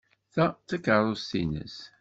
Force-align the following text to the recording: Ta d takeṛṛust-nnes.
Ta 0.33 0.45
d 0.51 0.57
takeṛṛust-nnes. 0.69 1.75